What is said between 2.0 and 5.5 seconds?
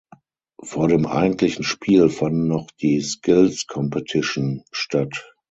fanden noch die Skills Competition statt.